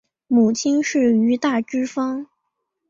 [0.25, 2.25] 母亲是于大之方。